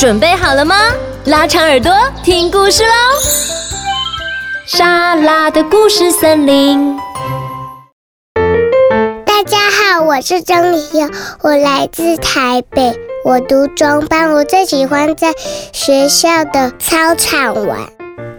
[0.00, 0.74] 准备好了吗？
[1.26, 1.92] 拉长耳朵
[2.24, 2.88] 听故事喽！
[4.64, 6.96] 莎拉的故事森林。
[9.26, 11.06] 大家好，我是张丽友，
[11.42, 15.34] 我来自台北，我读中班，我最喜欢在
[15.74, 17.80] 学校的操场玩。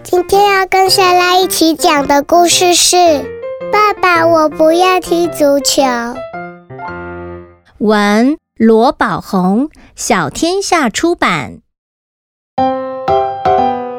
[0.01, 2.95] 今天要跟莎拉一起讲的故事是
[3.71, 5.83] 《爸爸，我不要踢足球》。
[7.77, 11.61] 文罗宝红，小天下出版。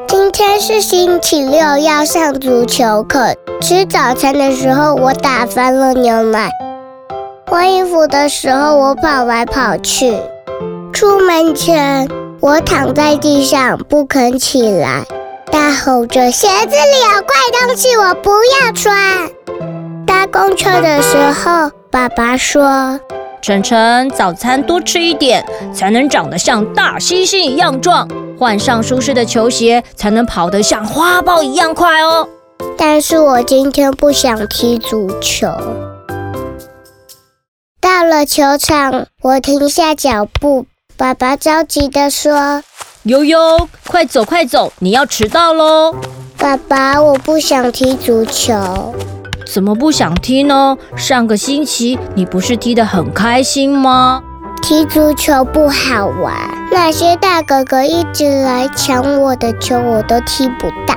[0.07, 3.35] 今天是星期六，要上足球课。
[3.59, 6.47] 吃早餐的时候，我打翻了牛奶；
[7.45, 10.17] 换衣服的时候，我跑来跑去。
[10.93, 12.07] 出门前，
[12.39, 15.03] 我躺在地上不肯起来，
[15.51, 17.35] 大吼着：“鞋子里有怪
[17.67, 19.29] 东西，我不要穿！”
[20.07, 22.97] 搭公车的时候，爸爸说。
[23.43, 28.07] 晨晨，早餐多吃一点，才能长得像大猩猩一样壮。
[28.39, 32.25] 换上舒适的球鞋，才能跑得像花豹一样快哦。
[32.77, 35.49] 但是我今天不想踢足球。
[37.81, 40.65] 到了球场，我停下脚步。
[40.95, 42.63] 爸爸着急地说
[43.03, 45.93] ：“悠悠，快走快走，你要迟到喽！”
[46.39, 48.95] 爸爸，我不想踢足球。
[49.53, 50.75] 怎么不想踢呢？
[50.95, 54.23] 上个星期你不是踢得很开心吗？
[54.63, 56.33] 踢足球不好玩，
[56.71, 60.95] 那些大哥哥一直来抢我的球，我都踢不到。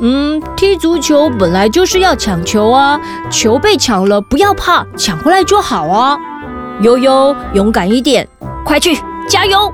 [0.00, 6.18] 嗯，踢足球本来就是要抢球啊，球被抢了不要怕，抢回来就好啊。
[6.80, 8.28] 悠悠，勇敢一点，
[8.64, 9.72] 快去，加油！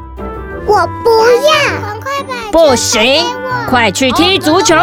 [0.66, 1.10] 我不
[1.46, 3.24] 要，不行，
[3.70, 4.76] 快去踢足球。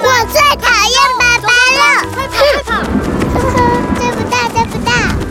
[0.00, 1.46] 我最讨厌爸爸
[1.78, 1.82] 了。
[2.14, 2.70] 快跑，快跑！
[3.34, 3.56] 呵呵，
[3.98, 4.90] 对不大，对不大。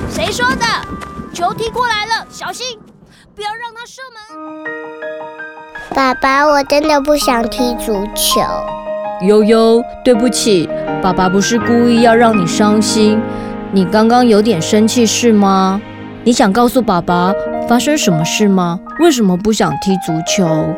[0.09, 0.65] 谁说的？
[1.33, 2.77] 球踢过来了，小心，
[3.35, 4.65] 不要让他射门。
[5.95, 8.41] 爸爸，我真的不想踢足球。
[9.21, 10.69] 悠悠，对不起，
[11.01, 13.21] 爸爸不是故意要让你伤心。
[13.71, 15.79] 你刚刚有点生气是吗？
[16.23, 17.31] 你想告诉爸爸
[17.69, 18.79] 发生什么事吗？
[18.99, 20.75] 为什么不想踢足球？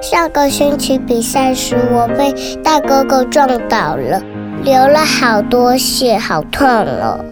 [0.00, 2.34] 上个星期比赛时，我被
[2.64, 4.20] 大哥哥撞倒了，
[4.64, 7.22] 流了好多血，好痛哦。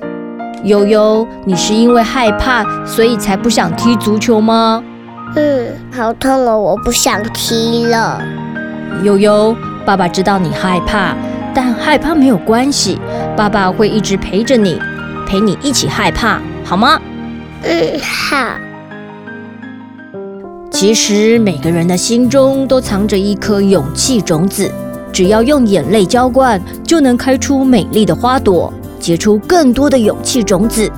[0.65, 4.85] 悠悠，你是因为害怕，所以才不想踢足球吗？
[5.35, 8.21] 嗯，好痛哦，我不想踢了。
[9.03, 9.57] 悠悠，
[9.87, 11.17] 爸爸知道你害怕，
[11.55, 13.01] 但害怕没有关系，
[13.35, 14.79] 爸爸会一直陪着你，
[15.27, 17.01] 陪你一起害怕，好吗？
[17.63, 18.68] 嗯，好。
[20.71, 24.71] 其实每个人的心中都藏着一颗勇气种子，
[25.13, 30.91] 只要用眼泪浇灌，就能开出美丽的花朵，结出更多的勇气种子。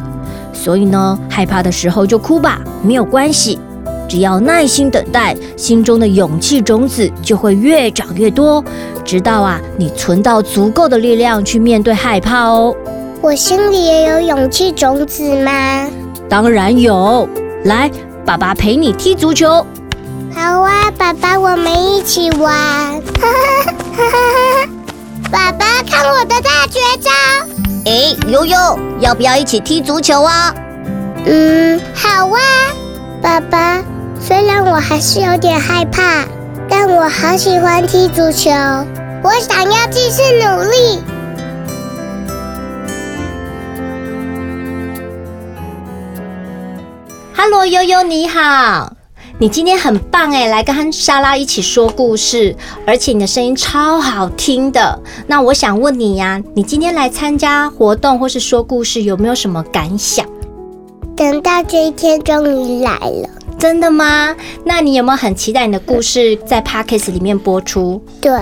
[0.53, 3.59] 所以呢，害怕的时候就哭吧，没有关系。
[4.07, 8.63] 只要耐心等待，心中的勇气种子就会越长越多，
[9.05, 12.75] 直到啊，你存到足够的力量去面对害怕哦。
[13.23, 15.89] 我心里也有勇气种子吗？
[16.29, 17.29] 当然有，
[17.65, 17.91] 来，
[18.31, 19.67] 爸爸陪你踢足球。
[20.33, 23.03] 好啊，爸爸，我们一起玩。
[25.33, 27.11] 爸爸，看我的大绝招！
[27.87, 28.57] 哎，悠悠，
[29.01, 30.55] 要不要一起踢足球啊？
[31.27, 32.39] 嗯，好啊，
[33.21, 33.83] 爸爸。
[34.21, 36.25] 虽然我还是有点害怕，
[36.69, 38.49] 但我好喜欢踢足球。
[39.25, 41.03] 我想要继续努力。
[47.41, 48.93] 哈喽，悠悠你好，
[49.39, 52.55] 你今天很棒哎，来跟莎拉一起说故事，
[52.87, 55.01] 而且你的声音超好听的。
[55.27, 60.27] 那我想问你呀，你今天来参加活动或是说故事，有没有什么感想？
[61.17, 64.37] 等到这一天终于来了，真的吗？
[64.63, 68.03] 那你有没有很期待你的故事在 Podcast 里面播出？
[68.21, 68.33] 对。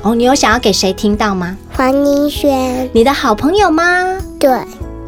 [0.00, 1.54] 哦，你有想要给谁听到吗？
[1.74, 4.18] 黄宁轩，你的好朋友吗？
[4.40, 4.50] 对。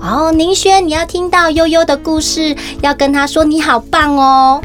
[0.04, 4.60] 哦，宁轩，你要听到悠悠的故事，要跟他说你好棒哦。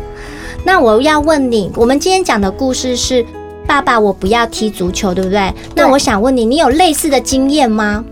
[0.66, 3.26] 那我要问你，我们今天讲的故事是
[3.66, 5.54] 爸爸，我不要踢足球，对不对？
[5.74, 5.76] 对。
[5.76, 8.04] 那我想问你，你有类似的经验吗？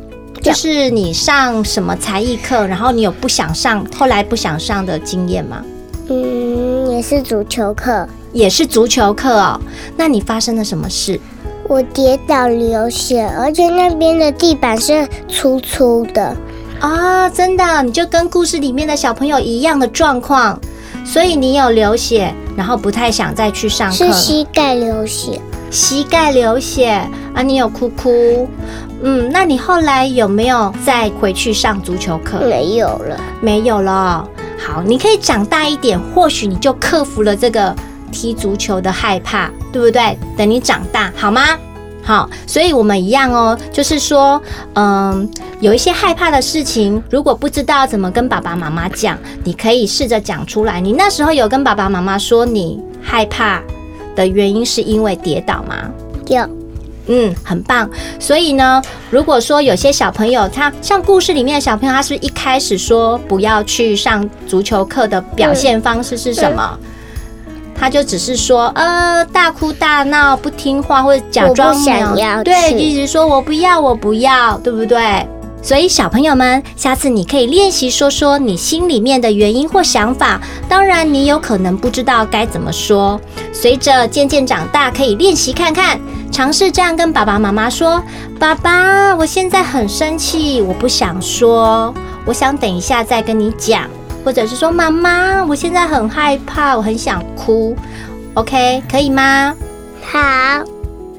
[0.42, 5.62] 就是你上什么才艺课，然后你有不想上，后来不想上的经验吗？
[6.08, 9.60] 嗯，也是足球课，也是足球课哦。
[9.98, 11.20] 那你发生了什么事？
[11.68, 16.34] 我跌倒流血，而且那边的地板是粗粗的。
[16.80, 20.60] 啊、哦，真的，你就跟故事里面的小朋友一样的状况，
[21.04, 23.96] 所以你有流血，然后不太想再去上课。
[23.96, 25.42] 是膝盖流血，
[25.72, 26.90] 膝盖流血
[27.34, 28.48] 啊，你有哭哭。
[29.02, 32.40] 嗯，那你后来有没有再回去上足球课？
[32.40, 34.28] 没有了，没有了。
[34.58, 37.76] 好，你可以长大一点，或许你就克服了这个
[38.12, 40.18] 踢足球的害怕，对不对？
[40.36, 41.42] 等你长大，好吗？
[42.08, 44.42] 好，所以我们一样哦，就是说，
[44.76, 50.80] 嗯，有一些害怕的事情，如果不知道怎么跟爸爸妈妈讲，你可以试着讲出来。
[50.80, 53.62] 你那时候有跟爸爸妈妈说你害怕
[54.16, 55.76] 的原因是因为跌倒吗？
[56.28, 56.50] 有，
[57.08, 57.90] 嗯，很棒。
[58.18, 66.80] 所以呢，如果说有些小朋友，他像故事里面的小朋友，他是不是一开始说不要去上足球课的表现方式是什么？
[66.82, 66.88] 嗯
[67.80, 75.26] 他就只是说，呃，大哭大闹不听话，或者假装想要，对，一直说我不要，我不要，对不对？
[75.62, 80.40] 所以小朋友们，下次你可以练习说说你心里面的原因或想法。
[80.70, 83.20] 当然，你有可能不知道该怎么说。
[83.52, 86.00] 随着渐渐长大，可以练习看看，
[86.32, 88.02] 尝试这样跟爸爸妈妈说
[88.40, 91.94] ：“爸爸，我现在很生气，我不想说，
[92.24, 93.84] 我想等一下再跟你讲。”
[94.28, 97.74] 或者是说，妈妈，我现在很害怕，我很想哭
[98.34, 99.56] ，OK，可以吗？
[100.04, 100.20] 好。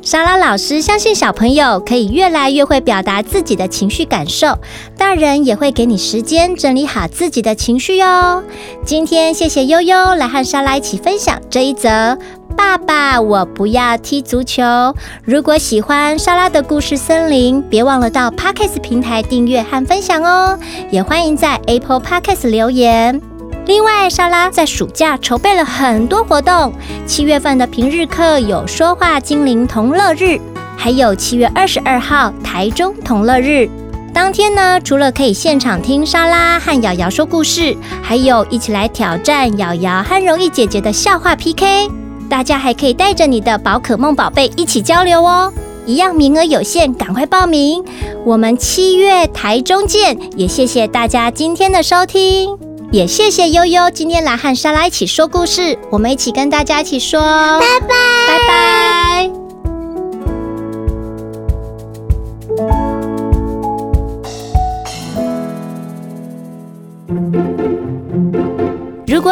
[0.03, 4.59] 莎拉老师相信小朋友可以越来越会表达自己的情绪感受，
[4.99, 8.43] 大人也会给你时间整理好自己的情绪哟。
[8.85, 12.19] 今天谢谢悠悠来和莎拉一起分享这一则。
[12.59, 14.65] 爸爸，我不要踢足球。
[15.25, 20.59] 如果喜欢莎拉的故事森林，别忘了到 Podcast 平台订阅和分享哦。
[20.91, 23.23] 也欢迎在 Apple Podcast 留言。
[23.67, 26.73] 另外，莎拉在暑假筹备了很多活动。
[27.07, 30.41] 七月份的平日课有说话精灵同乐日，
[30.77, 33.71] 还有七月二十二号台中同乐日。
[34.13, 41.89] 当天呢，除了可以现场听莎拉和瑶瑶说故事，还有一起来挑战瑶瑶和容易姐姐的笑话 PK。
[42.29, 45.53] 大家还可以带着你的宝可梦宝贝一起交流哦，
[45.87, 47.83] 一样名额有限，赶快报名！
[48.25, 52.57] 我们七月台中见，也谢谢大家今天的收听，
[52.93, 58.98] 也谢谢悠悠今天来和莎拉一起说故事，我们一起跟大家一起说，拜拜，拜拜。